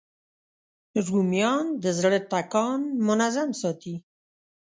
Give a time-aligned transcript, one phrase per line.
[1.07, 3.95] رومیان د زړه ټکان منظم ساتي